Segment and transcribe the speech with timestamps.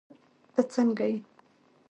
[0.53, 1.13] تہ سنګه یی